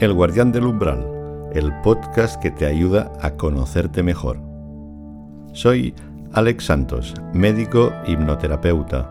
El 0.00 0.12
Guardián 0.12 0.52
del 0.52 0.64
Umbral, 0.64 1.04
el 1.54 1.72
podcast 1.82 2.40
que 2.40 2.52
te 2.52 2.66
ayuda 2.66 3.12
a 3.20 3.32
conocerte 3.32 4.04
mejor. 4.04 4.38
Soy 5.54 5.92
Alex 6.34 6.66
Santos, 6.66 7.14
médico 7.34 7.90
hipnoterapeuta. 8.06 9.10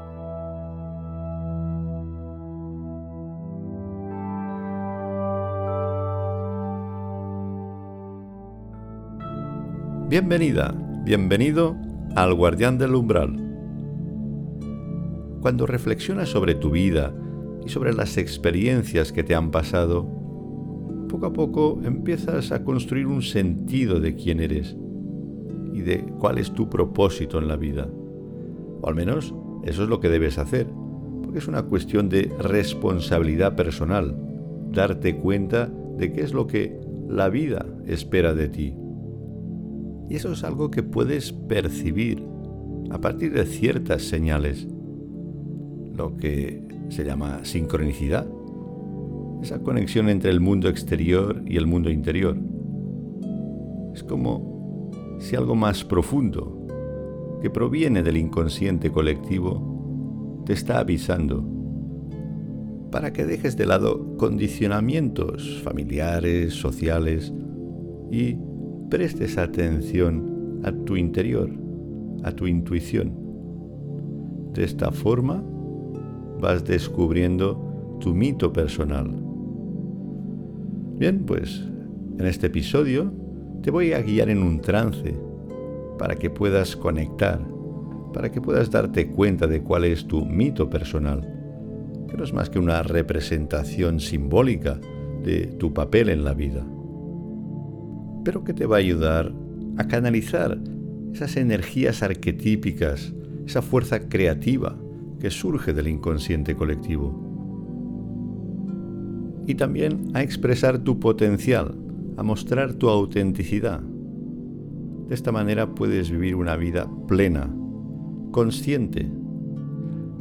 Bienvenida, 10.07 10.73
bienvenido 11.03 11.75
al 12.15 12.33
Guardián 12.33 12.77
del 12.77 12.95
Umbral. 12.95 13.35
Cuando 15.41 15.65
reflexionas 15.65 16.29
sobre 16.29 16.55
tu 16.55 16.69
vida 16.71 17.13
y 17.65 17.67
sobre 17.67 17.91
las 17.91 18.15
experiencias 18.15 19.11
que 19.11 19.25
te 19.25 19.35
han 19.35 19.51
pasado, 19.51 20.26
poco 21.07 21.25
a 21.25 21.33
poco 21.33 21.79
empiezas 21.83 22.51
a 22.51 22.63
construir 22.63 23.07
un 23.07 23.21
sentido 23.21 23.99
de 23.99 24.15
quién 24.15 24.39
eres 24.39 24.75
y 25.73 25.81
de 25.81 26.03
cuál 26.19 26.37
es 26.37 26.51
tu 26.51 26.69
propósito 26.69 27.39
en 27.39 27.47
la 27.47 27.55
vida. 27.55 27.87
O 28.81 28.87
al 28.87 28.95
menos 28.95 29.33
eso 29.63 29.83
es 29.83 29.89
lo 29.89 29.99
que 29.99 30.09
debes 30.09 30.37
hacer, 30.37 30.67
porque 31.23 31.39
es 31.39 31.47
una 31.47 31.63
cuestión 31.63 32.09
de 32.09 32.31
responsabilidad 32.39 33.55
personal, 33.55 34.15
darte 34.71 35.17
cuenta 35.17 35.71
de 35.97 36.11
qué 36.13 36.21
es 36.21 36.33
lo 36.33 36.47
que 36.47 36.79
la 37.07 37.29
vida 37.29 37.65
espera 37.85 38.33
de 38.33 38.49
ti. 38.49 38.73
Y 40.09 40.15
eso 40.15 40.31
es 40.31 40.43
algo 40.43 40.71
que 40.71 40.83
puedes 40.83 41.33
percibir 41.33 42.23
a 42.89 43.01
partir 43.01 43.33
de 43.33 43.45
ciertas 43.45 44.03
señales, 44.03 44.67
lo 45.93 46.15
que 46.15 46.63
se 46.89 47.03
llama 47.03 47.43
sincronicidad 47.43 48.27
esa 49.41 49.59
conexión 49.59 50.09
entre 50.09 50.31
el 50.31 50.39
mundo 50.39 50.69
exterior 50.69 51.43
y 51.45 51.57
el 51.57 51.67
mundo 51.67 51.89
interior. 51.89 52.37
Es 53.93 54.03
como 54.03 54.89
si 55.19 55.35
algo 55.35 55.55
más 55.55 55.83
profundo, 55.83 56.53
que 57.41 57.49
proviene 57.49 58.03
del 58.03 58.17
inconsciente 58.17 58.91
colectivo, 58.91 60.43
te 60.45 60.53
está 60.53 60.79
avisando 60.79 61.45
para 62.91 63.11
que 63.11 63.25
dejes 63.25 63.57
de 63.57 63.65
lado 63.65 64.15
condicionamientos 64.17 65.61
familiares, 65.63 66.53
sociales 66.53 67.33
y 68.11 68.37
prestes 68.89 69.37
atención 69.37 70.61
a 70.63 70.71
tu 70.71 70.95
interior, 70.95 71.51
a 72.23 72.31
tu 72.31 72.47
intuición. 72.47 73.13
De 74.53 74.63
esta 74.63 74.91
forma 74.91 75.43
vas 76.39 76.63
descubriendo 76.65 77.97
tu 77.99 78.15
mito 78.15 78.53
personal 78.53 79.26
Bien, 80.97 81.25
pues 81.27 81.63
en 82.17 82.25
este 82.25 82.47
episodio 82.47 83.13
te 83.61 83.69
voy 83.69 83.93
a 83.93 84.01
guiar 84.01 84.31
en 84.31 84.41
un 84.41 84.61
trance 84.61 85.13
para 85.99 86.15
que 86.15 86.31
puedas 86.31 86.75
conectar, 86.75 87.39
para 88.15 88.31
que 88.31 88.41
puedas 88.41 88.71
darte 88.71 89.07
cuenta 89.09 89.45
de 89.45 89.61
cuál 89.61 89.83
es 89.83 90.07
tu 90.07 90.25
mito 90.25 90.71
personal, 90.71 91.21
que 92.09 92.17
no 92.17 92.23
es 92.23 92.33
más 92.33 92.49
que 92.49 92.57
una 92.57 92.81
representación 92.81 93.99
simbólica 93.99 94.79
de 95.23 95.45
tu 95.45 95.71
papel 95.71 96.09
en 96.09 96.23
la 96.23 96.33
vida, 96.33 96.65
pero 98.23 98.43
que 98.43 98.55
te 98.55 98.65
va 98.65 98.77
a 98.77 98.79
ayudar 98.79 99.31
a 99.77 99.87
canalizar 99.87 100.57
esas 101.13 101.37
energías 101.37 102.01
arquetípicas, 102.01 103.13
esa 103.45 103.61
fuerza 103.61 104.09
creativa 104.09 104.75
que 105.19 105.29
surge 105.29 105.73
del 105.73 105.89
inconsciente 105.89 106.55
colectivo 106.55 107.26
y 109.47 109.55
también 109.55 110.11
a 110.13 110.21
expresar 110.21 110.79
tu 110.79 110.99
potencial, 110.99 111.73
a 112.17 112.23
mostrar 112.23 112.73
tu 112.73 112.89
autenticidad. 112.89 113.79
De 113.79 115.15
esta 115.15 115.31
manera 115.31 115.73
puedes 115.73 116.11
vivir 116.11 116.35
una 116.35 116.57
vida 116.57 116.87
plena, 117.07 117.49
consciente, 118.31 119.09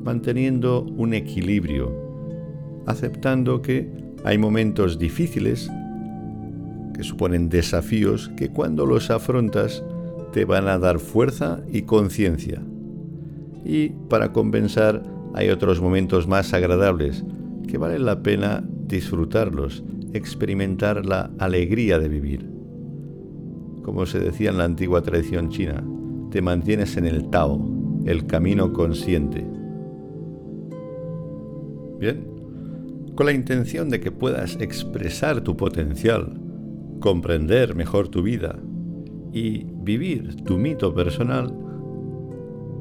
manteniendo 0.05 0.83
un 0.83 1.13
equilibrio, 1.13 1.93
aceptando 2.87 3.61
que 3.61 3.91
hay 4.25 4.39
momentos 4.39 4.97
difíciles 4.97 5.69
que 6.95 7.03
suponen 7.03 7.49
desafíos 7.49 8.31
que 8.37 8.51
cuando 8.51 8.87
los 8.87 9.11
afrontas 9.11 9.83
te 10.33 10.45
van 10.45 10.69
a 10.69 10.79
dar 10.79 11.01
fuerza 11.01 11.63
y 11.73 11.83
conciencia. 11.83 12.63
Y 13.65 13.89
para 14.09 14.33
compensar 14.33 15.03
hay 15.35 15.49
otros 15.49 15.81
momentos 15.81 16.29
más 16.29 16.55
agradables 16.55 17.25
que 17.67 17.77
valen 17.77 18.07
la 18.07 18.23
pena 18.23 18.63
disfrutarlos, 18.87 19.85
experimentar 20.13 21.05
la 21.05 21.31
alegría 21.39 21.99
de 21.99 22.09
vivir. 22.09 22.51
Como 23.83 24.07
se 24.07 24.19
decía 24.19 24.51
en 24.51 24.59
la 24.59 24.65
antigua 24.65 25.03
tradición 25.03 25.51
china, 25.51 25.85
te 26.31 26.43
mantienes 26.43 26.97
en 26.97 27.07
el 27.07 27.31
Tao, 27.31 27.61
el 28.05 28.27
camino 28.27 28.73
consciente. 28.73 29.47
Bien, 31.99 32.27
con 33.15 33.27
la 33.27 33.33
intención 33.33 33.89
de 33.89 34.01
que 34.01 34.13
puedas 34.13 34.57
expresar 34.61 35.41
tu 35.41 35.57
potencial, 35.57 36.39
comprender 37.01 37.75
mejor 37.75 38.09
tu 38.09 38.23
vida 38.23 38.59
y 39.33 39.65
vivir 39.83 40.37
tu 40.45 40.59
mito 40.59 40.95
personal, 40.95 41.53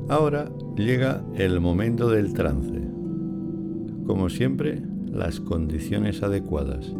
ahora 0.09 0.51
llega 0.75 1.23
el 1.35 1.59
momento 1.61 2.09
del 2.09 2.33
trance. 2.33 2.81
Como 4.05 4.29
siempre, 4.29 4.81
las 5.15 5.39
condiciones 5.39 6.21
adecuadas, 6.23 6.93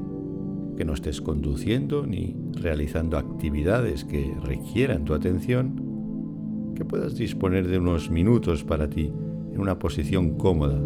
que 0.78 0.86
no 0.86 0.94
estés 0.94 1.22
conduciendo 1.22 2.08
ni 2.08 2.36
realizando 2.54 3.18
actividades 3.18 4.06
que 4.06 4.34
requieran 4.42 5.04
tu 5.04 5.14
atención, 5.14 6.74
que 6.76 6.86
puedas 6.86 7.16
disponer 7.16 7.68
de 7.68 7.78
unos 7.78 8.10
minutos 8.10 8.64
para 8.64 8.90
ti 8.90 9.12
en 9.54 9.60
una 9.60 9.78
posición 9.80 10.38
cómoda. 10.38 10.82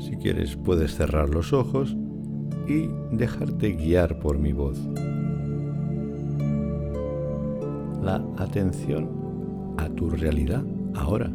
Si 0.00 0.16
quieres 0.16 0.56
puedes 0.56 0.94
cerrar 0.96 1.30
los 1.30 1.52
ojos 1.52 1.96
y 2.68 2.88
dejarte 3.12 3.72
guiar 3.72 4.18
por 4.18 4.38
mi 4.38 4.52
voz. 4.52 4.78
La 8.02 8.24
atención 8.36 9.08
a 9.78 9.88
tu 9.88 10.10
realidad 10.10 10.64
ahora 10.94 11.30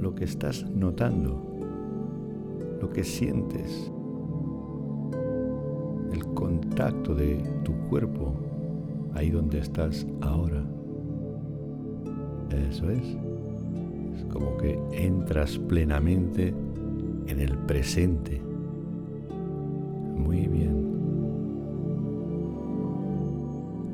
lo 0.00 0.14
que 0.14 0.24
estás 0.24 0.68
notando, 0.70 1.42
lo 2.80 2.90
que 2.90 3.04
sientes, 3.04 3.92
el 6.12 6.24
contacto 6.34 7.14
de 7.14 7.36
tu 7.64 7.72
cuerpo 7.88 8.34
ahí 9.14 9.30
donde 9.30 9.58
estás 9.58 10.06
ahora. 10.22 10.64
Eso 12.50 12.90
es. 12.90 13.02
Es 14.16 14.24
como 14.26 14.56
que 14.56 14.78
entras 14.92 15.58
plenamente 15.58 16.54
en 17.26 17.40
el 17.40 17.56
presente. 17.58 18.40
Muy 20.16 20.46
bien. 20.46 20.90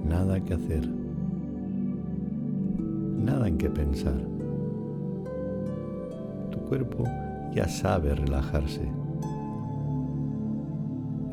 Nada 0.09 0.41
que 0.41 0.55
hacer. 0.55 0.89
Nada 3.19 3.49
en 3.49 3.59
que 3.59 3.69
pensar 3.69 4.36
cuerpo 6.69 7.05
ya 7.55 7.69
sabe 7.69 8.15
relajarse. 8.15 8.83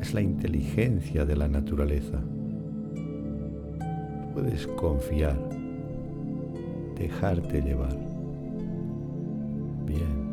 Es 0.00 0.14
la 0.14 0.20
inteligencia 0.20 1.24
de 1.24 1.36
la 1.36 1.48
naturaleza. 1.48 2.20
Puedes 4.32 4.66
confiar, 4.66 5.38
dejarte 6.96 7.60
llevar. 7.62 7.96
Bien. 9.86 10.24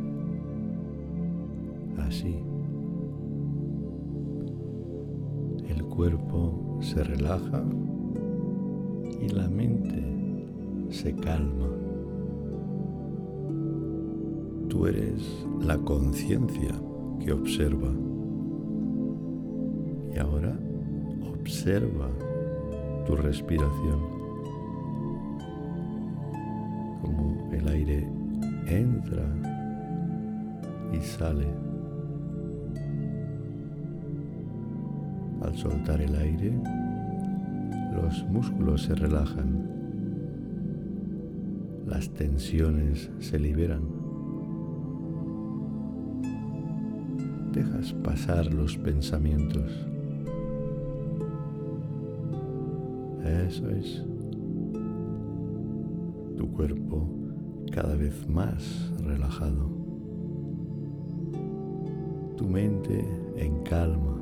Así. 2.00 2.36
El 5.68 5.84
cuerpo 5.86 6.80
se 6.81 7.04
relaja 7.04 7.64
y 9.22 9.30
la 9.30 9.48
mente 9.50 10.04
se 10.90 11.16
calma. 11.16 11.81
Tú 14.81 14.88
eres 14.88 15.45
la 15.60 15.78
conciencia 15.78 16.74
que 17.24 17.31
observa. 17.31 17.92
Y 20.12 20.18
ahora 20.18 20.57
observa 21.39 22.10
tu 23.06 23.16
respiración. 23.16 24.00
Como 27.00 27.51
el 27.54 27.68
aire 27.68 28.07
entra 28.66 29.24
y 30.92 31.00
sale. 31.00 31.45
Al 35.44 35.56
soltar 35.57 36.01
el 36.01 36.16
aire, 36.16 36.60
los 37.94 38.27
músculos 38.30 38.81
se 38.81 38.95
relajan, 38.95 39.63
las 41.86 42.10
tensiones 42.10 43.12
se 43.19 43.38
liberan 43.38 44.00
dejas 47.63 47.94
pasar 47.94 48.52
los 48.52 48.75
pensamientos. 48.78 49.72
Eso 53.24 53.69
es. 53.69 54.04
Tu 56.38 56.52
cuerpo 56.54 57.08
cada 57.72 57.96
vez 57.96 58.28
más 58.28 58.92
relajado. 59.06 59.69
Tu 62.36 62.48
mente 62.48 63.06
en 63.38 63.62
calma. 63.62 64.18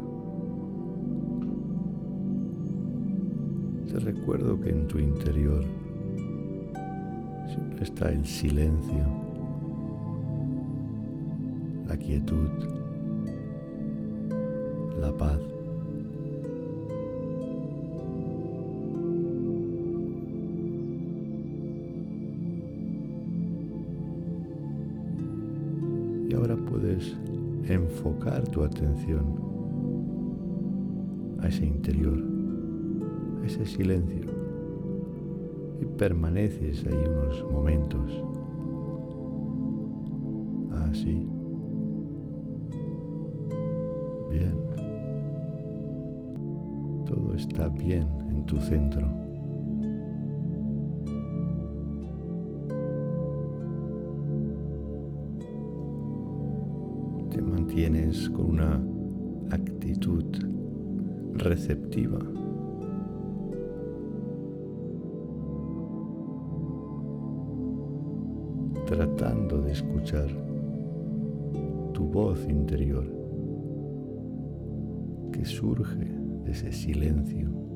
Te 3.90 4.00
recuerdo 4.00 4.60
que 4.60 4.70
en 4.70 4.86
tu 4.88 5.00
interior 5.00 5.64
siempre 7.48 7.84
está 7.84 8.12
el 8.12 8.26
silencio, 8.26 9.06
la 11.88 11.98
quietud, 11.98 12.79
la 15.00 15.12
paz. 15.12 15.40
Y 26.30 26.34
ahora 26.34 26.56
puedes 26.56 27.16
enfocar 27.68 28.48
tu 28.50 28.64
atención 28.64 29.26
a 31.40 31.48
ese 31.48 31.66
interior, 31.66 32.20
a 33.42 33.46
ese 33.46 33.66
silencio. 33.66 34.28
Y 35.82 35.86
permaneces 35.98 36.86
ahí 36.86 36.94
unos 36.94 37.52
momentos. 37.52 38.29
Está 47.60 47.68
bien 47.68 48.08
en 48.30 48.46
tu 48.46 48.58
centro. 48.58 49.06
tienes 57.68 58.30
con 58.32 58.46
una 58.50 58.82
actitud 59.52 60.26
receptiva. 61.34 62.20
Tratando 68.86 69.62
de 69.62 69.72
escuchar 69.72 70.28
tu 71.94 72.06
voz 72.06 72.44
interior 72.50 73.06
que 75.32 75.46
surge 75.46 76.29
ese 76.50 76.72
silencio. 76.72 77.69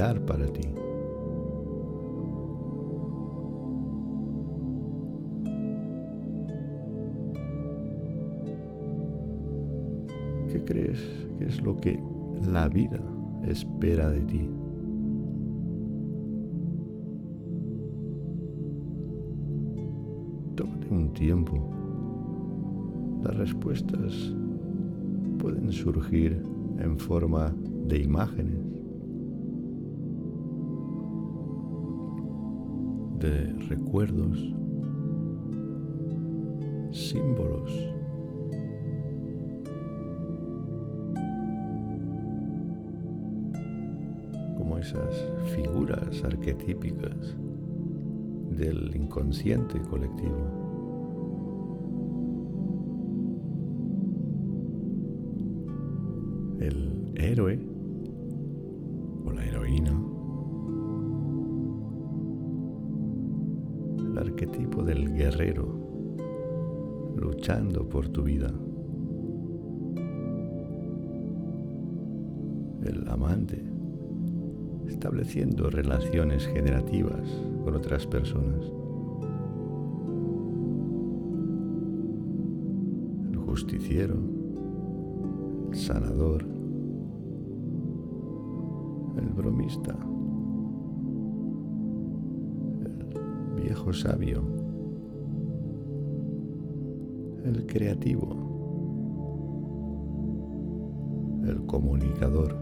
Para 0.00 0.46
ti. 0.46 0.62
¿Qué 10.50 10.64
crees 10.64 10.98
que 11.38 11.44
es 11.44 11.60
lo 11.60 11.76
que 11.76 12.02
la 12.50 12.68
vida 12.68 12.98
espera 13.46 14.08
de 14.08 14.22
ti? 14.22 14.50
Tómate 20.54 20.88
un 20.88 21.12
tiempo. 21.12 21.58
Las 23.22 23.36
respuestas 23.36 24.34
pueden 25.38 25.70
surgir 25.70 26.42
en 26.78 26.98
forma 26.98 27.54
de 27.86 27.98
imágenes, 27.98 28.69
de 33.20 33.52
recuerdos, 33.68 34.38
símbolos. 36.90 37.70
como 44.56 44.78
esas 44.78 45.26
figuras 45.54 46.22
arquetípicas 46.22 47.36
del 48.50 48.94
inconsciente 48.94 49.80
colectivo. 49.80 50.70
el 56.60 57.12
héroe 57.16 57.69
el 64.10 64.18
arquetipo 64.18 64.82
del 64.82 65.12
guerrero 65.14 65.66
luchando 67.16 67.88
por 67.88 68.08
tu 68.08 68.22
vida, 68.22 68.52
el 72.82 73.08
amante 73.08 73.62
estableciendo 74.88 75.70
relaciones 75.70 76.46
generativas 76.46 77.28
con 77.64 77.76
otras 77.76 78.06
personas. 78.06 78.64
El 83.30 83.36
justiciero, 83.38 84.16
el 85.70 85.76
sanador, 85.76 86.44
el 89.16 89.28
bromista, 89.30 89.96
viejo 93.70 93.92
sabio, 93.92 94.42
el 97.44 97.66
creativo, 97.66 98.34
el 101.46 101.64
comunicador. 101.66 102.56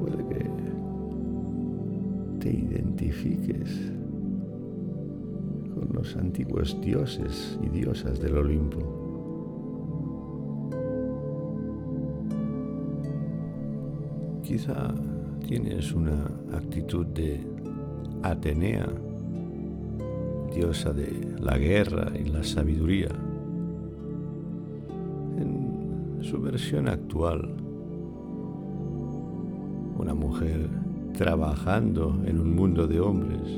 Puede 0.00 0.26
que 0.26 0.50
te 2.40 2.50
identifiques 2.50 3.92
con 5.74 5.90
los 5.92 6.16
antiguos 6.16 6.76
dioses 6.80 7.56
y 7.62 7.68
diosas 7.68 8.18
del 8.18 8.36
Olimpo. 8.36 8.80
Quizá 14.42 14.92
tienes 15.46 15.92
una 15.92 16.26
actitud 16.52 17.06
de 17.06 17.40
Atenea, 18.22 18.88
diosa 20.52 20.92
de 20.92 21.36
la 21.38 21.56
guerra 21.56 22.10
y 22.18 22.28
la 22.28 22.42
sabiduría. 22.42 23.10
En 25.38 26.18
su 26.22 26.40
versión 26.40 26.88
actual, 26.88 27.54
una 29.96 30.14
mujer 30.14 30.68
trabajando 31.16 32.20
en 32.26 32.40
un 32.40 32.56
mundo 32.56 32.88
de 32.88 33.00
hombres 33.00 33.48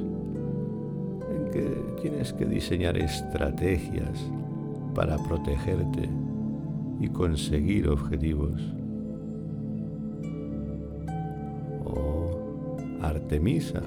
en 1.31 1.51
que 1.51 2.03
tienes 2.03 2.35
que 2.35 2.45
diseñar 2.45 2.99
estrategias 2.99 4.31
para 4.95 5.17
protegerte 5.17 6.09
y 7.01 7.09
conseguir 7.09 7.89
objetivos. 7.89 8.78
Artemisa, 13.29 13.83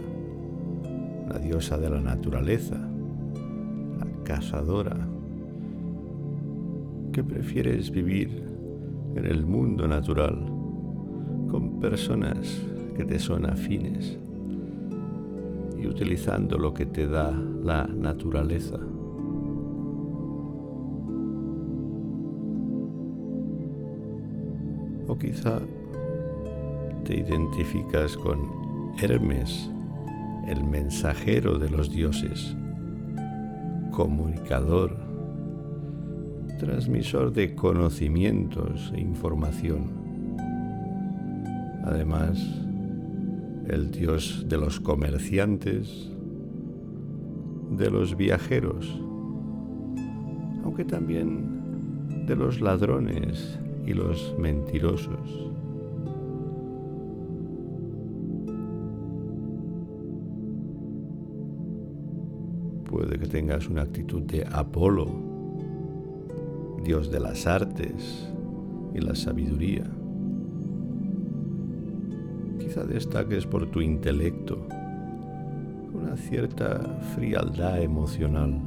la 1.27 1.39
diosa 1.39 1.75
de 1.79 1.89
la 1.89 1.99
naturaleza, 1.99 2.77
la 2.77 4.05
cazadora, 4.23 4.95
que 7.11 7.23
prefieres 7.23 7.89
vivir 7.89 8.43
en 9.15 9.25
el 9.25 9.43
mundo 9.43 9.87
natural 9.87 10.45
con 11.49 11.79
personas 11.79 12.61
que 12.95 13.03
te 13.03 13.17
son 13.17 13.47
afines 13.47 14.19
y 15.75 15.87
utilizando 15.87 16.59
lo 16.59 16.71
que 16.71 16.85
te 16.85 17.07
da 17.07 17.31
la 17.31 17.87
naturaleza. 17.87 18.77
O 25.07 25.17
quizá 25.17 25.59
te 27.03 27.17
identificas 27.17 28.15
con 28.15 28.60
Hermes, 28.99 29.69
el 30.47 30.63
mensajero 30.63 31.57
de 31.57 31.69
los 31.69 31.91
dioses, 31.91 32.55
comunicador, 33.91 34.97
transmisor 36.59 37.33
de 37.33 37.55
conocimientos 37.55 38.91
e 38.95 39.01
información. 39.01 39.91
Además, 41.83 42.39
el 43.67 43.91
dios 43.91 44.45
de 44.47 44.57
los 44.57 44.79
comerciantes, 44.79 46.11
de 47.71 47.89
los 47.89 48.15
viajeros, 48.15 49.01
aunque 50.63 50.85
también 50.85 52.25
de 52.27 52.35
los 52.35 52.61
ladrones 52.61 53.59
y 53.85 53.93
los 53.93 54.35
mentirosos. 54.37 55.50
Puede 63.01 63.17
que 63.17 63.25
tengas 63.25 63.67
una 63.67 63.81
actitud 63.81 64.21
de 64.21 64.45
Apolo, 64.51 65.07
dios 66.83 67.09
de 67.09 67.19
las 67.19 67.47
artes 67.47 68.31
y 68.93 68.99
la 68.99 69.15
sabiduría. 69.15 69.85
Quizá 72.59 72.83
destaques 72.83 73.47
por 73.47 73.65
tu 73.71 73.81
intelecto, 73.81 74.67
una 75.95 76.15
cierta 76.15 76.99
frialdad 77.15 77.81
emocional. 77.81 78.61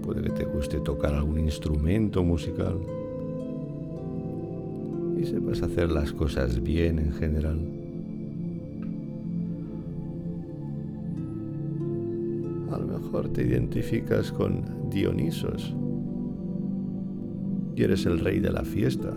Puede 0.00 0.22
que 0.22 0.30
te 0.30 0.44
guste 0.46 0.80
tocar 0.80 1.12
algún 1.12 1.38
instrumento 1.38 2.24
musical 2.24 2.78
y 5.18 5.24
sepas 5.26 5.60
hacer 5.60 5.90
las 5.90 6.14
cosas 6.14 6.62
bien 6.62 6.98
en 6.98 7.12
general. 7.12 7.83
A 12.74 12.78
lo 12.78 12.88
mejor 12.88 13.28
te 13.28 13.42
identificas 13.44 14.32
con 14.32 14.90
Dionisos 14.90 15.76
y 17.76 17.84
eres 17.84 18.04
el 18.04 18.18
rey 18.18 18.40
de 18.40 18.50
la 18.50 18.64
fiesta. 18.64 19.14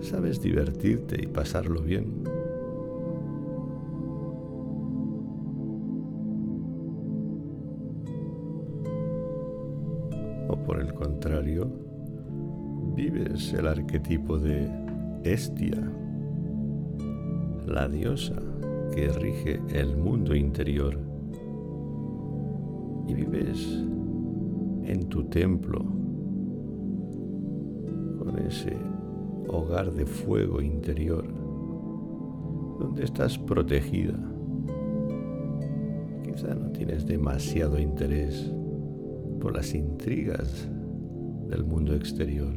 Sabes 0.00 0.40
divertirte 0.40 1.22
y 1.22 1.28
pasarlo 1.28 1.80
bien. 1.82 2.24
O 10.48 10.64
por 10.64 10.80
el 10.80 10.92
contrario, 10.92 11.70
vives 12.96 13.52
el 13.52 13.68
arquetipo 13.68 14.36
de 14.36 14.68
Estia, 15.22 15.80
la 17.68 17.88
diosa 17.88 18.34
que 18.92 19.10
rige 19.10 19.60
el 19.72 19.96
mundo 19.96 20.34
interior, 20.34 21.09
y 23.10 23.14
vives 23.14 23.66
en 24.84 25.08
tu 25.08 25.24
templo 25.24 25.80
con 28.18 28.38
ese 28.46 28.76
hogar 29.48 29.92
de 29.92 30.06
fuego 30.06 30.60
interior, 30.60 31.24
donde 32.78 33.02
estás 33.02 33.36
protegida. 33.36 34.14
Quizá 36.22 36.54
no 36.54 36.70
tienes 36.70 37.04
demasiado 37.04 37.80
interés 37.80 38.52
por 39.40 39.56
las 39.56 39.74
intrigas 39.74 40.68
del 41.48 41.64
mundo 41.64 41.94
exterior. 41.94 42.54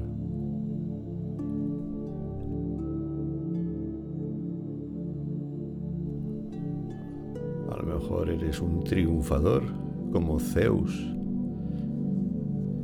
A 7.72 7.78
lo 7.78 7.84
mejor 7.84 8.30
eres 8.30 8.62
un 8.62 8.84
triunfador 8.84 9.83
como 10.14 10.40
Zeus 10.40 11.12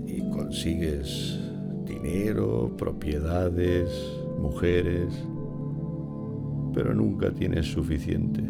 y 0.08 0.20
consigues 0.32 1.40
dinero, 1.86 2.76
propiedades, 2.76 3.92
mujeres, 4.42 5.14
pero 6.74 6.96
nunca 6.96 7.32
tienes 7.32 7.68
suficiente. 7.68 8.42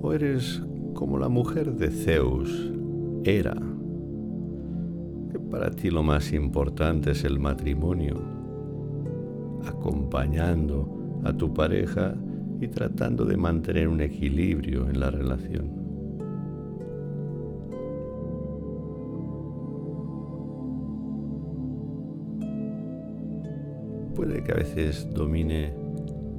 O 0.00 0.12
eres 0.12 0.62
como 0.94 1.18
la 1.18 1.28
mujer 1.28 1.74
de 1.74 1.90
Zeus, 1.90 2.72
Hera, 3.24 3.56
que 5.32 5.40
para 5.40 5.72
ti 5.72 5.90
lo 5.90 6.04
más 6.04 6.32
importante 6.32 7.10
es 7.10 7.24
el 7.24 7.40
matrimonio, 7.40 8.22
acompañando 9.66 11.20
a 11.24 11.32
tu 11.32 11.52
pareja 11.52 12.14
y 12.60 12.68
tratando 12.68 13.24
de 13.24 13.36
mantener 13.36 13.88
un 13.88 14.00
equilibrio 14.00 14.88
en 14.88 15.00
la 15.00 15.10
relación. 15.10 15.84
puede 24.14 24.42
que 24.42 24.52
a 24.52 24.56
veces 24.56 25.06
domine 25.12 25.74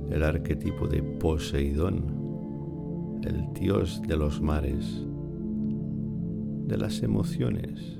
el 0.10 0.24
arquetipo 0.24 0.88
de 0.88 1.03
Poseidón, 1.03 3.19
el 3.24 3.53
dios 3.53 4.01
de 4.07 4.17
los 4.17 4.41
mares, 4.41 5.05
de 6.67 6.77
las 6.77 7.03
emociones, 7.03 8.00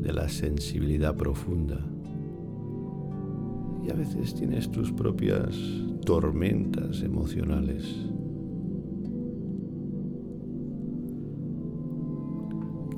de 0.00 0.12
la 0.12 0.28
sensibilidad 0.28 1.16
profunda. 1.16 1.86
Y 3.88 3.90
a 3.90 3.94
veces 3.94 4.34
tienes 4.34 4.70
tus 4.70 4.92
propias 4.92 5.56
tormentas 6.04 7.00
emocionales. 7.00 7.84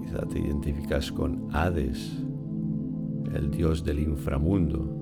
Quizá 0.02 0.26
te 0.26 0.40
identificas 0.40 1.12
con 1.12 1.46
Hades, 1.52 2.24
el 3.32 3.52
dios 3.52 3.84
del 3.84 4.00
inframundo 4.00 5.00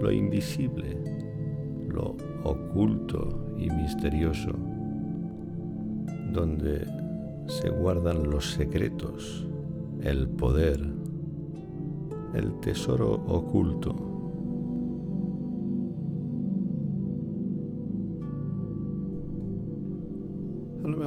lo 0.00 0.10
invisible, 0.12 1.00
lo 1.88 2.16
oculto 2.44 3.54
y 3.56 3.70
misterioso, 3.70 4.52
donde 6.32 6.86
se 7.46 7.70
guardan 7.70 8.30
los 8.30 8.52
secretos, 8.52 9.48
el 10.00 10.28
poder, 10.28 10.80
el 12.34 12.60
tesoro 12.60 13.12
oculto. 13.26 14.11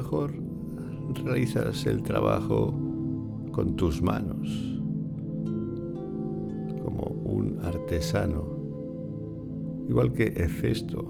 Mejor 0.06 0.32
realizas 1.24 1.84
el 1.84 2.00
trabajo 2.04 2.72
con 3.50 3.74
tus 3.74 4.00
manos, 4.00 4.48
como 6.84 7.06
un 7.24 7.58
artesano 7.64 8.44
igual 9.88 10.12
que 10.12 10.26
Hefesto, 10.26 11.04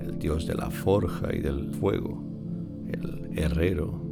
el 0.00 0.18
dios 0.18 0.48
de 0.48 0.56
la 0.56 0.70
forja 0.70 1.32
y 1.32 1.38
del 1.38 1.72
fuego, 1.74 2.20
el 2.88 3.38
herrero, 3.38 4.02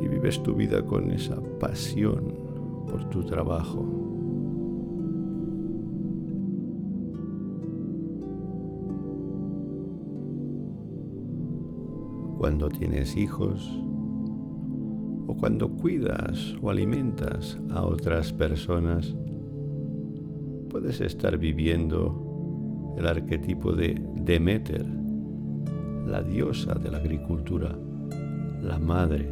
y 0.00 0.08
vives 0.08 0.42
tu 0.42 0.54
vida 0.54 0.82
con 0.82 1.10
esa 1.10 1.38
pasión 1.60 2.34
por 2.88 3.04
tu 3.10 3.22
trabajo. 3.22 4.03
Cuando 12.44 12.68
tienes 12.68 13.16
hijos, 13.16 13.66
o 15.26 15.34
cuando 15.34 15.70
cuidas 15.70 16.54
o 16.60 16.68
alimentas 16.68 17.58
a 17.70 17.80
otras 17.86 18.34
personas, 18.34 19.16
puedes 20.68 21.00
estar 21.00 21.38
viviendo 21.38 22.92
el 22.98 23.06
arquetipo 23.06 23.72
de 23.72 23.98
Demeter, 24.16 24.84
la 26.06 26.22
diosa 26.22 26.74
de 26.74 26.90
la 26.90 26.98
agricultura, 26.98 27.78
la 28.60 28.78
madre, 28.78 29.26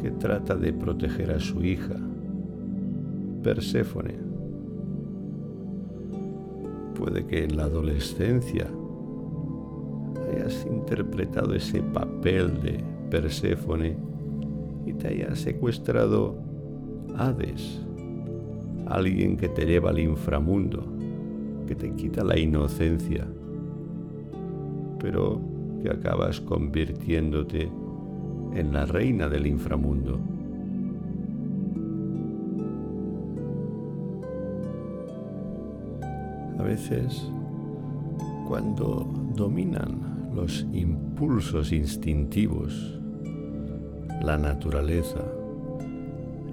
que 0.00 0.12
trata 0.12 0.54
de 0.54 0.74
proteger 0.74 1.32
a 1.32 1.40
su 1.40 1.64
hija, 1.64 1.96
Perséfone. 3.42 4.14
Puede 6.94 7.26
que 7.26 7.42
en 7.42 7.56
la 7.56 7.64
adolescencia 7.64 8.70
hayas 10.38 10.66
interpretado 10.66 11.54
ese 11.54 11.82
papel 11.82 12.60
de 12.62 12.80
Perséfone 13.10 13.96
y 14.86 14.92
te 14.92 15.08
haya 15.08 15.34
secuestrado 15.34 16.36
Hades, 17.16 17.80
alguien 18.86 19.36
que 19.36 19.48
te 19.48 19.66
lleva 19.66 19.90
al 19.90 19.98
inframundo, 19.98 20.84
que 21.66 21.74
te 21.74 21.92
quita 21.92 22.24
la 22.24 22.38
inocencia, 22.38 23.26
pero 24.98 25.40
que 25.82 25.90
acabas 25.90 26.40
convirtiéndote 26.40 27.70
en 28.54 28.72
la 28.72 28.86
reina 28.86 29.28
del 29.28 29.46
inframundo. 29.46 30.18
A 36.58 36.62
veces, 36.62 37.30
cuando 38.48 39.06
dominan 39.34 40.17
los 40.34 40.66
impulsos 40.72 41.72
instintivos, 41.72 42.98
la 44.22 44.36
naturaleza, 44.36 45.24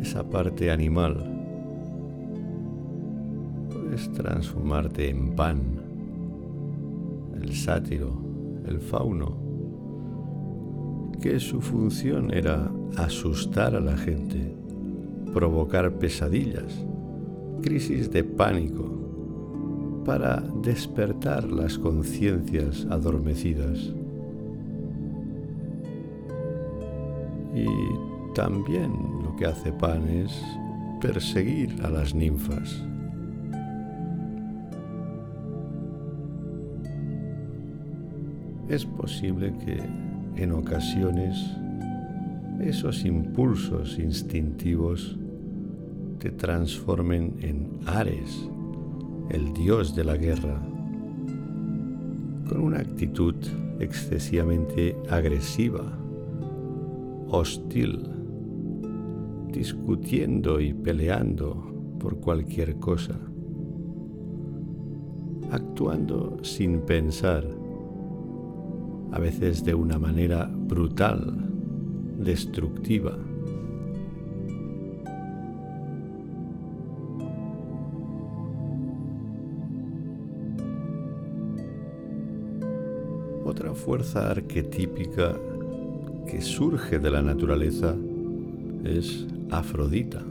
esa 0.01 0.23
parte 0.29 0.71
animal, 0.71 1.35
puedes 3.71 4.11
transformarte 4.11 5.09
en 5.09 5.35
pan, 5.35 5.61
el 7.41 7.53
sátiro, 7.53 8.21
el 8.65 8.79
fauno, 8.79 9.37
que 11.21 11.39
su 11.39 11.61
función 11.61 12.33
era 12.33 12.71
asustar 12.97 13.75
a 13.75 13.79
la 13.79 13.97
gente, 13.97 14.55
provocar 15.33 15.97
pesadillas, 15.97 16.85
crisis 17.61 18.11
de 18.11 18.23
pánico, 18.23 19.04
para 20.05 20.41
despertar 20.61 21.43
las 21.51 21.77
conciencias 21.77 22.85
adormecidas. 22.89 23.91
Y 27.53 27.65
también 28.35 28.91
lo 29.23 29.35
que 29.35 29.47
hace 29.47 29.71
Pan 29.71 30.07
es 30.07 30.41
perseguir 31.01 31.75
a 31.83 31.89
las 31.89 32.13
ninfas. 32.13 32.81
Es 38.69 38.85
posible 38.85 39.53
que 39.63 39.79
en 40.41 40.51
ocasiones 40.51 41.37
esos 42.59 43.05
impulsos 43.05 43.99
instintivos 43.99 45.17
te 46.19 46.31
transformen 46.31 47.35
en 47.41 47.79
Ares, 47.85 48.49
el 49.29 49.53
dios 49.53 49.95
de 49.95 50.03
la 50.03 50.17
guerra, 50.17 50.61
con 52.47 52.61
una 52.61 52.79
actitud 52.79 53.35
excesivamente 53.79 54.95
agresiva, 55.09 55.83
hostil, 57.29 58.07
discutiendo 59.51 60.59
y 60.59 60.73
peleando 60.73 61.95
por 61.99 62.19
cualquier 62.19 62.75
cosa, 62.77 63.19
actuando 65.51 66.37
sin 66.43 66.81
pensar, 66.81 67.45
a 69.11 69.19
veces 69.19 69.63
de 69.63 69.73
una 69.73 69.97
manera 69.97 70.49
brutal, 70.51 71.49
destructiva. 72.19 73.17
Otra 83.55 83.73
fuerza 83.73 84.31
arquetípica 84.31 85.33
que 86.29 86.41
surge 86.41 86.99
de 86.99 87.09
la 87.09 87.21
naturaleza 87.21 87.95
es 88.83 89.25
Afrodita, 89.49 90.21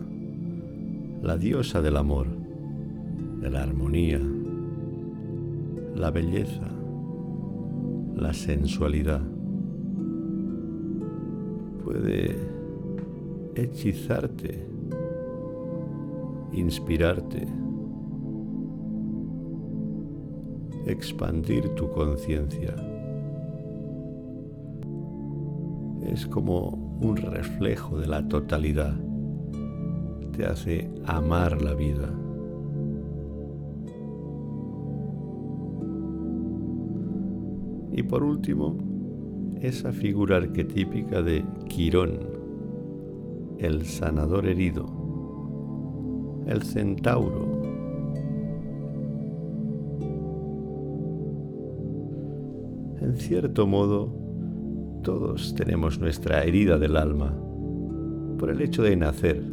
la 1.23 1.39
diosa 1.39 1.81
del 1.81 1.97
amor, 1.97 2.27
de 3.41 3.49
la 3.49 3.63
armonía, 3.63 4.21
la 5.95 6.11
belleza, 6.11 6.69
la 8.15 8.35
sensualidad. 8.35 9.23
Puede 11.83 12.37
hechizarte, 13.55 14.67
inspirarte, 16.53 17.49
expandir 20.85 21.71
tu 21.71 21.91
conciencia. 21.91 22.94
Es 26.15 26.29
como 26.29 26.69
un 27.01 27.17
reflejo 27.17 27.99
de 27.99 28.07
la 28.07 28.29
totalidad. 28.29 28.95
Te 30.31 30.47
hace 30.47 30.89
amar 31.07 31.61
la 31.61 31.75
vida. 31.75 32.09
Y 37.91 38.05
por 38.05 38.23
último, 38.23 38.77
esa 39.61 39.91
figura 39.91 40.37
arquetípica 40.37 41.21
de 41.21 41.45
Quirón, 41.67 42.21
el 43.59 43.85
sanador 43.85 44.47
herido, 44.47 44.87
el 46.47 46.63
centauro. 46.63 47.61
En 53.01 53.17
cierto 53.17 53.67
modo, 53.67 54.24
todos 55.05 55.55
tenemos 55.55 56.01
nuestra 56.01 56.43
herida 56.45 56.79
del 56.79 56.97
alma 56.97 57.37
por 58.39 58.49
el 58.49 58.61
hecho 58.63 58.83
de 58.83 58.97
nacer, 58.97 59.45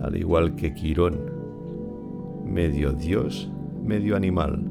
al 0.00 0.16
igual 0.16 0.56
que 0.56 0.74
Quirón, 0.74 1.18
medio 2.44 2.92
dios, 2.92 3.48
medio 3.84 4.16
animal. 4.16 4.68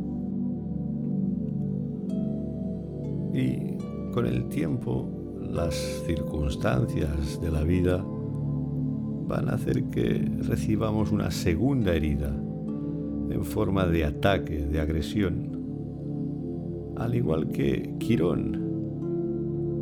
Y 3.33 3.77
con 4.11 4.25
el 4.25 4.49
tiempo, 4.49 5.09
las 5.49 5.75
circunstancias 6.05 7.39
de 7.41 7.51
la 7.51 7.63
vida 7.63 8.03
van 8.05 9.47
a 9.47 9.53
hacer 9.53 9.85
que 9.85 10.29
recibamos 10.45 11.13
una 11.13 11.31
segunda 11.31 11.93
herida 11.93 12.35
en 13.29 13.45
forma 13.45 13.85
de 13.87 14.03
ataque, 14.03 14.65
de 14.65 14.79
agresión. 14.81 15.57
Al 16.97 17.15
igual 17.15 17.47
que 17.47 17.95
Quirón 17.97 18.68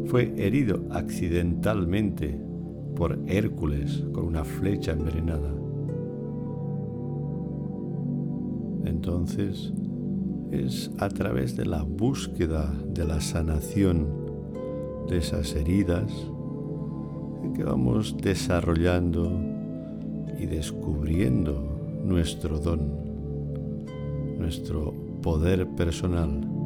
fue 0.07 0.33
herido 0.37 0.85
accidentalmente 0.91 2.39
por 2.95 3.19
Hércules 3.27 4.03
con 4.13 4.25
una 4.25 4.43
flecha 4.43 4.93
envenenada. 4.93 5.53
Entonces, 8.85 9.73
es 10.51 10.91
a 10.97 11.09
través 11.09 11.55
de 11.55 11.65
la 11.65 11.83
búsqueda 11.83 12.73
de 12.87 13.05
la 13.05 13.19
sanación 13.21 14.07
de 15.09 15.17
esas 15.17 15.55
heridas 15.55 16.11
que 17.55 17.63
vamos 17.63 18.15
desarrollando 18.17 19.39
y 20.39 20.45
descubriendo 20.45 22.01
nuestro 22.03 22.59
don, 22.59 22.91
nuestro 24.37 24.93
poder 25.21 25.67
personal. 25.75 26.56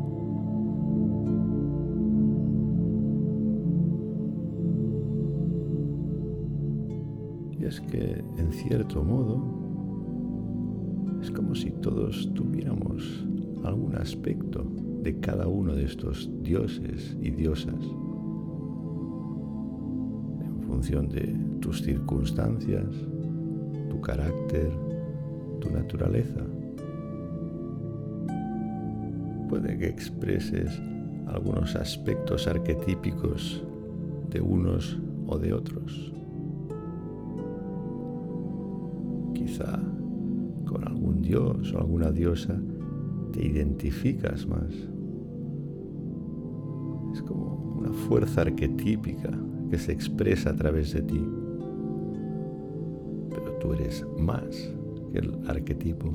Es 7.72 7.80
que, 7.80 8.22
en 8.38 8.52
cierto 8.52 9.02
modo, 9.02 9.42
es 11.22 11.32
como 11.32 11.56
si 11.56 11.72
todos 11.72 12.30
tuviéramos 12.34 13.26
algún 13.64 13.96
aspecto 13.96 14.66
de 15.02 15.18
cada 15.22 15.48
uno 15.48 15.74
de 15.74 15.86
estos 15.86 16.30
dioses 16.44 17.16
y 17.22 17.30
diosas 17.30 17.82
en 20.42 20.62
función 20.68 21.08
de 21.08 21.34
tus 21.62 21.82
circunstancias, 21.82 22.90
tu 23.90 24.02
carácter, 24.02 24.70
tu 25.62 25.70
naturaleza. 25.70 26.46
Puede 29.48 29.78
que 29.78 29.88
expreses 29.88 30.78
algunos 31.28 31.78
aspectos 31.78 32.48
arquetípicos 32.48 33.64
de 34.30 34.42
unos 34.42 35.00
o 35.28 35.38
de 35.38 35.54
otros. 35.54 36.12
Quizá 39.44 39.80
con 40.68 40.88
algún 40.88 41.22
dios 41.24 41.74
o 41.74 41.80
alguna 41.80 42.12
diosa 42.12 42.62
te 43.32 43.44
identificas 43.44 44.46
más. 44.46 44.72
Es 47.12 47.22
como 47.24 47.76
una 47.80 47.92
fuerza 47.92 48.42
arquetípica 48.42 49.32
que 49.70 49.80
se 49.80 49.94
expresa 49.94 50.52
a 50.52 50.56
través 50.56 50.94
de 50.94 51.02
ti. 51.02 51.28
Pero 53.32 53.54
tú 53.60 53.74
eres 53.74 54.06
más 54.20 54.46
que 55.12 55.20
el 55.20 55.40
arquetipo. 55.48 56.14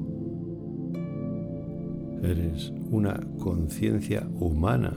Eres 2.22 2.72
una 2.90 3.20
conciencia 3.40 4.28
humana 4.38 4.92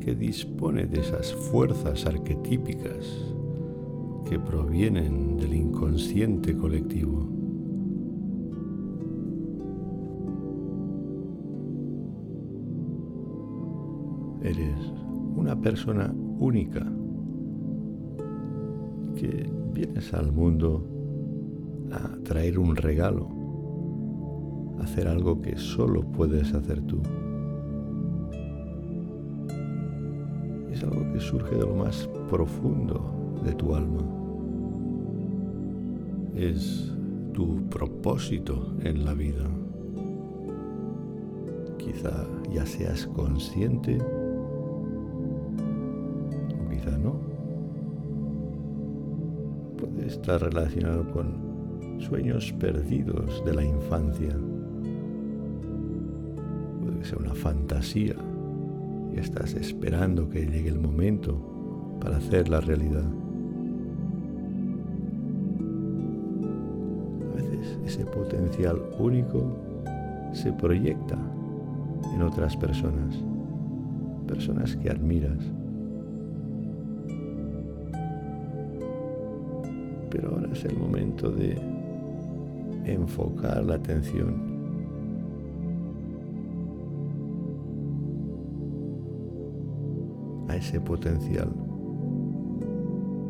que 0.00 0.14
dispone 0.14 0.84
de 0.86 1.00
esas 1.00 1.32
fuerzas 1.32 2.04
arquetípicas 2.04 3.31
que 4.24 4.38
provienen 4.38 5.36
del 5.36 5.54
inconsciente 5.54 6.56
colectivo. 6.56 7.28
Eres 14.42 14.92
una 15.36 15.60
persona 15.60 16.12
única 16.38 16.80
que 19.16 19.48
vienes 19.72 20.12
al 20.14 20.32
mundo 20.32 20.84
a 21.92 22.16
traer 22.24 22.58
un 22.58 22.74
regalo, 22.74 23.28
a 24.78 24.84
hacer 24.84 25.08
algo 25.08 25.40
que 25.40 25.56
solo 25.56 26.02
puedes 26.02 26.52
hacer 26.54 26.80
tú. 26.82 27.00
Es 30.72 30.82
algo 30.82 31.12
que 31.12 31.20
surge 31.20 31.54
de 31.54 31.66
lo 31.66 31.76
más 31.76 32.08
profundo 32.28 33.21
de 33.44 33.52
tu 33.54 33.74
alma. 33.74 34.02
Es 36.34 36.92
tu 37.32 37.68
propósito 37.68 38.74
en 38.82 39.04
la 39.04 39.14
vida. 39.14 39.44
Quizá 41.78 42.26
ya 42.52 42.64
seas 42.64 43.06
consciente 43.06 43.98
o 46.60 46.68
quizá 46.70 46.96
no. 46.98 47.20
Puede 49.76 50.06
estar 50.06 50.40
relacionado 50.40 51.10
con 51.10 52.00
sueños 52.00 52.52
perdidos 52.52 53.44
de 53.44 53.54
la 53.54 53.64
infancia. 53.64 54.36
Puede 56.82 57.04
ser 57.04 57.18
una 57.18 57.34
fantasía 57.34 58.14
y 59.14 59.18
estás 59.18 59.54
esperando 59.54 60.28
que 60.28 60.46
llegue 60.46 60.68
el 60.68 60.78
momento 60.78 61.98
para 62.00 62.16
hacer 62.16 62.48
la 62.48 62.60
realidad. 62.60 63.21
Único 68.98 69.44
se 70.32 70.52
proyecta 70.52 71.18
en 72.14 72.22
otras 72.22 72.56
personas, 72.56 73.16
personas 74.26 74.76
que 74.76 74.90
admiras. 74.90 75.38
Pero 80.10 80.30
ahora 80.30 80.52
es 80.52 80.64
el 80.64 80.76
momento 80.76 81.30
de 81.30 81.56
enfocar 82.84 83.64
la 83.64 83.74
atención 83.74 84.52
a 90.48 90.56
ese 90.56 90.80
potencial, 90.80 91.48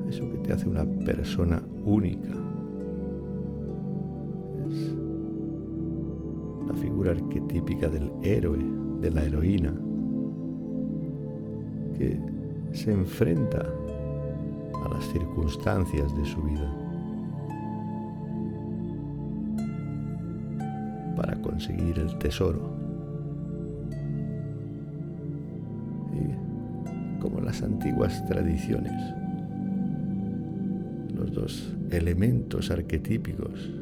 eso 0.08 0.28
que 0.30 0.38
te 0.38 0.52
hace 0.52 0.68
una 0.68 0.84
persona 0.84 1.62
única. 1.84 2.51
Arquetípica 7.10 7.88
del 7.88 8.10
héroe, 8.22 8.58
de 9.00 9.10
la 9.10 9.22
heroína, 9.22 9.74
que 11.98 12.18
se 12.72 12.92
enfrenta 12.92 13.66
a 14.84 14.88
las 14.88 15.04
circunstancias 15.06 16.16
de 16.16 16.24
su 16.24 16.42
vida 16.42 16.74
para 21.16 21.40
conseguir 21.42 21.98
el 21.98 22.16
tesoro. 22.18 22.72
Y 26.12 27.20
como 27.20 27.40
las 27.40 27.62
antiguas 27.62 28.24
tradiciones, 28.26 29.14
los 31.14 31.32
dos 31.32 31.76
elementos 31.90 32.70
arquetípicos 32.70 33.81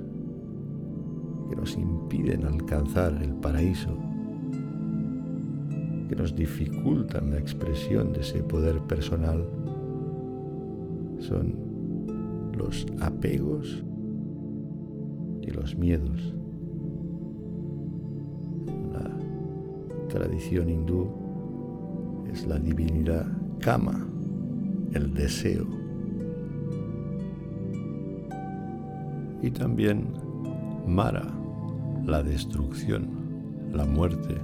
que 1.50 1.56
nos 1.56 1.76
impiden 1.76 2.44
alcanzar 2.44 3.12
el 3.20 3.34
paraíso, 3.34 3.90
que 6.08 6.14
nos 6.14 6.34
dificultan 6.36 7.30
la 7.30 7.38
expresión 7.38 8.12
de 8.12 8.20
ese 8.20 8.44
poder 8.44 8.78
personal, 8.82 9.44
son 11.18 11.56
los 12.56 12.86
apegos 13.00 13.84
y 15.42 15.50
los 15.50 15.76
miedos. 15.76 16.34
La 18.92 19.10
tradición 20.08 20.70
hindú 20.70 21.08
es 22.32 22.46
la 22.46 22.60
divinidad 22.60 23.26
Kama, 23.58 24.06
el 24.92 25.12
deseo. 25.12 25.66
Y 29.42 29.50
también 29.50 30.06
Mara, 30.86 31.39
la 32.10 32.24
destrucción, 32.24 33.08
la 33.72 33.84
muerte. 33.84 34.34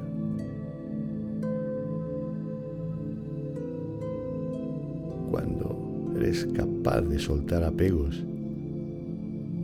Cuando 5.32 6.12
eres 6.16 6.46
capaz 6.54 7.00
de 7.02 7.18
soltar 7.18 7.64
apegos 7.64 8.24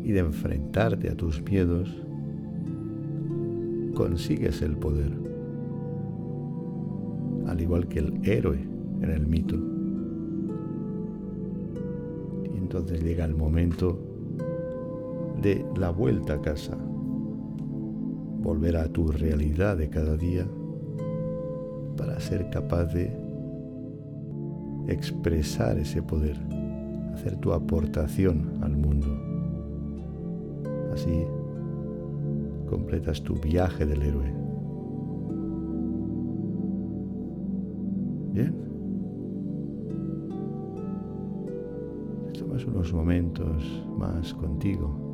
y 0.02 0.10
de 0.10 0.18
enfrentarte 0.18 1.10
a 1.10 1.16
tus 1.16 1.40
miedos, 1.42 1.88
consigues 3.94 4.62
el 4.62 4.76
poder, 4.76 5.12
al 7.46 7.60
igual 7.60 7.86
que 7.86 8.00
el 8.00 8.18
héroe 8.24 8.58
en 9.00 9.10
el 9.10 9.28
mito. 9.28 9.56
Y 12.52 12.58
entonces 12.58 13.00
llega 13.04 13.24
el 13.24 13.36
momento 13.36 13.96
de 15.40 15.64
la 15.76 15.90
vuelta 15.90 16.34
a 16.34 16.40
casa 16.40 16.76
volver 18.42 18.76
a 18.76 18.88
tu 18.88 19.08
realidad 19.08 19.76
de 19.76 19.88
cada 19.88 20.16
día 20.16 20.46
para 21.96 22.18
ser 22.20 22.50
capaz 22.50 22.86
de 22.86 23.16
expresar 24.88 25.78
ese 25.78 26.02
poder, 26.02 26.36
hacer 27.14 27.36
tu 27.36 27.52
aportación 27.52 28.58
al 28.62 28.76
mundo. 28.76 29.06
Así 30.92 31.24
completas 32.68 33.22
tu 33.22 33.34
viaje 33.34 33.86
del 33.86 34.02
héroe. 34.02 34.34
Bien. 38.32 38.54
Tomas 42.38 42.64
unos 42.64 42.92
momentos 42.92 43.86
más 43.98 44.34
contigo 44.34 45.11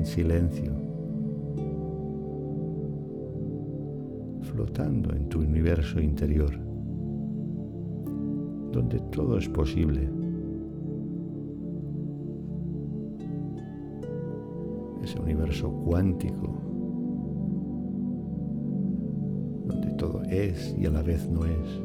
en 0.00 0.06
silencio, 0.06 0.72
flotando 4.40 5.14
en 5.14 5.28
tu 5.28 5.40
universo 5.40 6.00
interior, 6.00 6.58
donde 8.72 8.98
todo 9.10 9.36
es 9.36 9.46
posible. 9.50 10.08
Ese 15.02 15.20
universo 15.20 15.70
cuántico, 15.70 16.48
donde 19.66 19.90
todo 19.98 20.22
es 20.22 20.74
y 20.78 20.86
a 20.86 20.90
la 20.90 21.02
vez 21.02 21.28
no 21.28 21.44
es. 21.44 21.82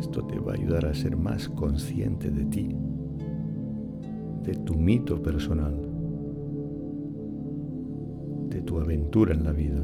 Esto 0.00 0.22
te 0.26 0.38
va 0.38 0.52
a 0.52 0.56
ayudar 0.56 0.84
a 0.84 0.92
ser 0.92 1.16
más 1.16 1.48
consciente 1.48 2.30
de 2.30 2.44
ti 2.44 2.89
de 4.42 4.54
tu 4.54 4.74
mito 4.74 5.22
personal, 5.22 5.74
de 8.48 8.62
tu 8.62 8.78
aventura 8.78 9.34
en 9.34 9.44
la 9.44 9.52
vida, 9.52 9.80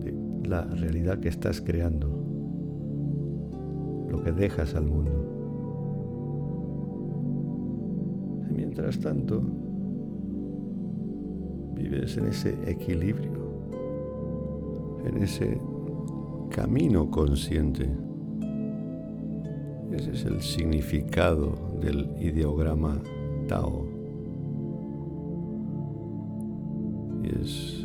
de 0.00 0.48
la 0.48 0.64
realidad 0.64 1.18
que 1.20 1.28
estás 1.28 1.60
creando, 1.60 2.08
lo 4.10 4.22
que 4.22 4.32
dejas 4.32 4.74
al 4.74 4.86
mundo. 4.86 5.12
Y 8.50 8.52
mientras 8.52 8.98
tanto, 8.98 9.42
vives 11.74 12.16
en 12.16 12.26
ese 12.26 12.54
equilibrio, 12.66 13.32
en 15.06 15.18
ese 15.18 15.60
camino 16.50 17.10
consciente 17.10 17.90
ese 19.94 20.12
es 20.12 20.24
el 20.24 20.42
significado 20.42 21.54
del 21.80 22.10
ideograma 22.20 23.00
Tao. 23.48 23.86
Y 27.22 27.28
es, 27.40 27.84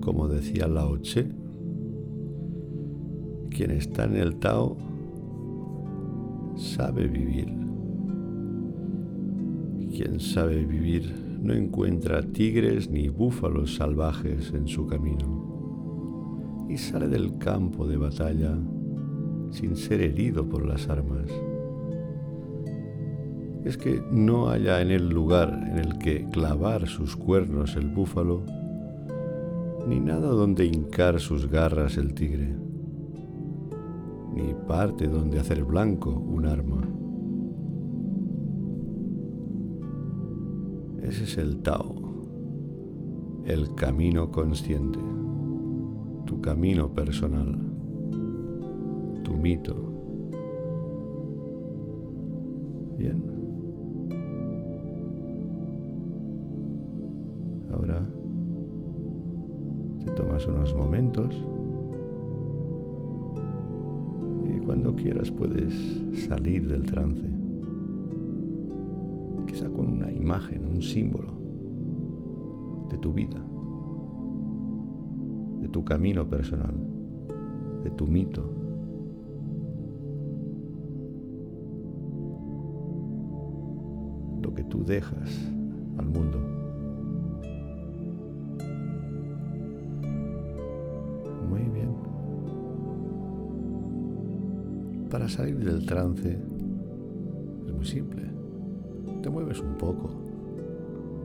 como 0.00 0.28
decía 0.28 0.66
Lao 0.68 0.98
Tse, 0.98 1.26
quien 3.50 3.72
está 3.72 4.04
en 4.04 4.16
el 4.16 4.36
Tao 4.36 4.76
sabe 6.56 7.06
vivir. 7.06 7.60
quien 9.94 10.20
sabe 10.20 10.64
vivir 10.64 11.14
no 11.42 11.52
encuentra 11.52 12.22
tigres 12.22 12.88
ni 12.88 13.10
búfalos 13.10 13.74
salvajes 13.74 14.50
en 14.54 14.66
su 14.66 14.86
camino 14.86 16.66
y 16.70 16.78
sale 16.78 17.08
del 17.08 17.36
campo 17.36 17.86
de 17.86 17.98
batalla 17.98 18.56
sin 19.52 19.76
ser 19.76 20.00
herido 20.00 20.48
por 20.48 20.66
las 20.66 20.88
armas. 20.88 21.30
Es 23.64 23.76
que 23.76 24.02
no 24.10 24.48
haya 24.48 24.80
en 24.80 24.90
el 24.90 25.08
lugar 25.08 25.50
en 25.70 25.78
el 25.78 25.98
que 25.98 26.28
clavar 26.30 26.88
sus 26.88 27.14
cuernos 27.16 27.76
el 27.76 27.88
búfalo, 27.88 28.42
ni 29.86 30.00
nada 30.00 30.28
donde 30.28 30.66
hincar 30.66 31.20
sus 31.20 31.48
garras 31.48 31.96
el 31.96 32.14
tigre, 32.14 32.56
ni 34.34 34.54
parte 34.66 35.06
donde 35.06 35.38
hacer 35.38 35.62
blanco 35.64 36.10
un 36.10 36.46
arma. 36.46 36.88
Ese 41.02 41.24
es 41.24 41.36
el 41.36 41.58
Tao, 41.58 41.94
el 43.44 43.74
camino 43.74 44.30
consciente, 44.30 44.98
tu 46.26 46.40
camino 46.40 46.92
personal, 46.94 47.71
tu 49.22 49.34
mito. 49.34 49.74
Bien. 52.98 53.22
Ahora 57.72 58.06
te 60.04 60.12
tomas 60.12 60.46
unos 60.46 60.74
momentos 60.74 61.34
y 64.44 64.58
cuando 64.64 64.94
quieras 64.94 65.30
puedes 65.30 65.74
salir 66.28 66.68
del 66.68 66.82
trance 66.84 67.42
con 69.70 69.92
una 69.92 70.10
imagen, 70.10 70.66
un 70.66 70.82
símbolo 70.82 71.32
de 72.90 72.98
tu 72.98 73.12
vida, 73.12 73.40
de 75.60 75.68
tu 75.68 75.84
camino 75.84 76.28
personal, 76.28 76.74
de 77.84 77.90
tu 77.90 78.06
mito. 78.06 78.61
Tú 84.72 84.82
dejas 84.86 85.52
al 85.98 86.06
mundo. 86.06 86.38
Muy 91.50 91.60
bien. 91.68 91.90
Para 95.10 95.28
salir 95.28 95.58
del 95.58 95.84
trance 95.84 96.38
es 97.66 97.72
muy 97.74 97.84
simple 97.84 98.22
te 99.20 99.28
mueves 99.30 99.60
un 99.60 99.74
poco, 99.74 100.10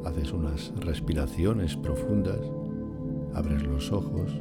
haces 0.05 0.31
unas 0.33 0.73
respiraciones 0.81 1.75
profundas, 1.77 2.39
abres 3.33 3.65
los 3.65 3.91
ojos 3.91 4.39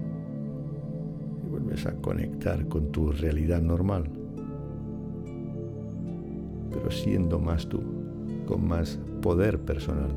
y 1.45 1.49
vuelves 1.49 1.87
a 1.87 1.95
conectar 1.95 2.69
con 2.69 2.93
tu 2.93 3.13
realidad 3.13 3.63
normal, 3.63 4.11
pero 6.71 6.91
siendo 6.91 7.39
más 7.39 7.67
tú, 7.67 7.96
con 8.47 8.67
más 8.67 8.99
poder 9.21 9.59
personal, 9.59 10.11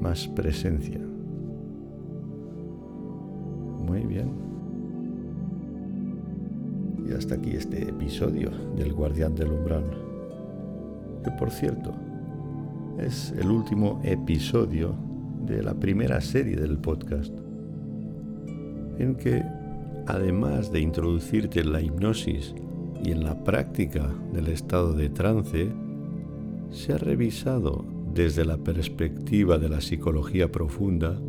más 0.00 0.26
presencia. 0.28 1.00
Muy 3.78 4.04
bien. 4.04 4.30
Y 7.08 7.12
hasta 7.12 7.34
aquí 7.34 7.50
este 7.50 7.88
episodio 7.88 8.50
del 8.76 8.92
Guardián 8.92 9.34
del 9.34 9.52
Umbral 9.52 10.10
que 11.22 11.30
por 11.32 11.50
cierto 11.50 11.92
es 12.98 13.32
el 13.38 13.50
último 13.50 14.00
episodio 14.04 14.94
de 15.46 15.62
la 15.62 15.74
primera 15.74 16.20
serie 16.20 16.56
del 16.56 16.78
podcast, 16.78 17.32
en 18.98 19.14
que 19.16 19.42
además 20.06 20.70
de 20.70 20.80
introducirte 20.80 21.60
en 21.60 21.72
la 21.72 21.80
hipnosis 21.80 22.54
y 23.02 23.12
en 23.12 23.24
la 23.24 23.42
práctica 23.42 24.06
del 24.32 24.48
estado 24.48 24.92
de 24.92 25.08
trance, 25.08 25.72
se 26.70 26.92
ha 26.92 26.98
revisado 26.98 27.84
desde 28.12 28.44
la 28.44 28.56
perspectiva 28.58 29.58
de 29.58 29.68
la 29.68 29.80
psicología 29.80 30.50
profunda 30.50 31.20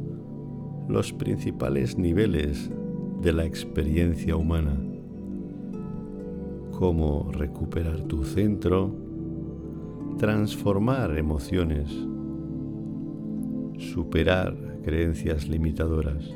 los 0.88 1.14
principales 1.14 1.98
niveles 1.98 2.70
de 3.22 3.34
la 3.34 3.46
experiencia 3.46 4.36
humana, 4.36 4.78
cómo 6.72 7.32
recuperar 7.32 8.02
tu 8.04 8.24
centro, 8.24 8.96
transformar 10.18 11.18
emociones, 11.18 11.90
superar 13.78 14.80
creencias 14.84 15.48
limitadoras, 15.48 16.30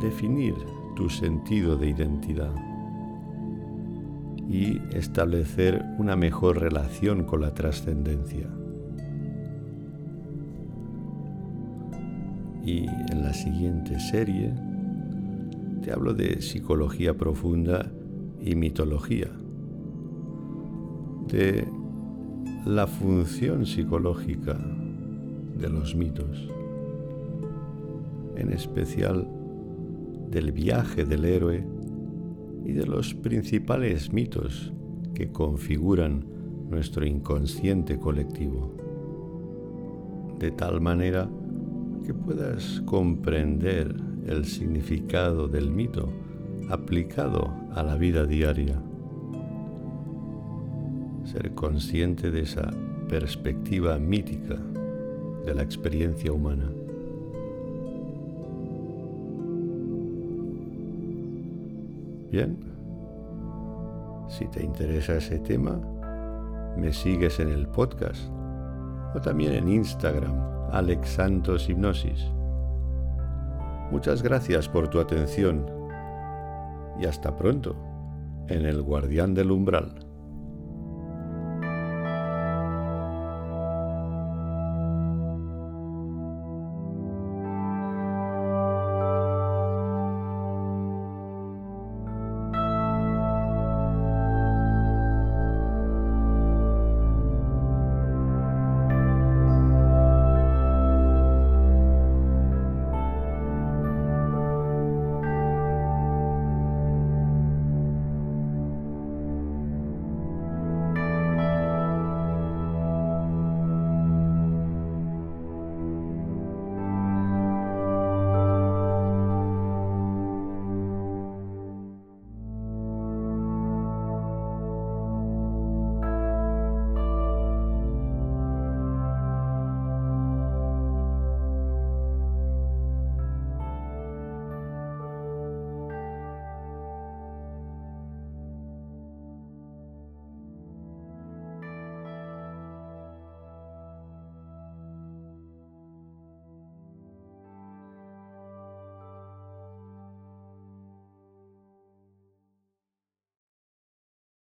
definir 0.00 0.54
tu 0.96 1.08
sentido 1.08 1.76
de 1.76 1.90
identidad 1.90 2.67
y 4.48 4.80
establecer 4.92 5.84
una 5.98 6.16
mejor 6.16 6.58
relación 6.58 7.24
con 7.24 7.42
la 7.42 7.52
trascendencia. 7.52 8.48
Y 12.64 12.86
en 12.86 13.22
la 13.22 13.34
siguiente 13.34 14.00
serie 14.00 14.54
te 15.82 15.92
hablo 15.92 16.14
de 16.14 16.40
psicología 16.40 17.14
profunda 17.14 17.90
y 18.40 18.54
mitología 18.54 19.28
de 21.28 21.68
la 22.64 22.86
función 22.86 23.66
psicológica 23.66 24.58
de 25.58 25.68
los 25.68 25.94
mitos, 25.94 26.48
en 28.36 28.52
especial 28.52 29.28
del 30.30 30.52
viaje 30.52 31.04
del 31.04 31.24
héroe 31.24 31.77
y 32.68 32.72
de 32.74 32.86
los 32.86 33.14
principales 33.14 34.12
mitos 34.12 34.74
que 35.14 35.32
configuran 35.32 36.24
nuestro 36.68 37.06
inconsciente 37.06 37.98
colectivo, 37.98 38.76
de 40.38 40.50
tal 40.50 40.82
manera 40.82 41.30
que 42.04 42.12
puedas 42.12 42.82
comprender 42.84 43.96
el 44.26 44.44
significado 44.44 45.48
del 45.48 45.70
mito 45.70 46.12
aplicado 46.68 47.54
a 47.72 47.82
la 47.82 47.96
vida 47.96 48.26
diaria 48.26 48.78
ser 51.24 51.54
consciente 51.54 52.30
de 52.30 52.42
esa 52.42 52.70
perspectiva 53.08 53.98
mítica 53.98 54.56
de 55.44 55.54
la 55.54 55.62
experiencia 55.62 56.32
humana. 56.32 56.70
Bien, 62.30 62.58
si 64.28 64.46
te 64.48 64.62
interesa 64.62 65.16
ese 65.16 65.38
tema, 65.38 65.80
me 66.76 66.92
sigues 66.92 67.40
en 67.40 67.48
el 67.48 67.66
podcast 67.68 68.30
o 69.14 69.20
también 69.20 69.54
en 69.54 69.68
Instagram, 69.68 70.34
Alex 70.70 71.18
Hipnosis. 71.68 72.30
Muchas 73.90 74.22
gracias 74.22 74.68
por 74.68 74.88
tu 74.88 75.00
atención 75.00 75.64
y 77.00 77.06
hasta 77.06 77.34
pronto 77.34 77.74
en 78.48 78.66
el 78.66 78.82
Guardián 78.82 79.34
del 79.34 79.50
Umbral. 79.50 80.07